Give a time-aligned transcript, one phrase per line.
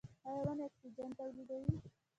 [0.27, 1.75] ایا ونې اکسیجن تولیدوي؟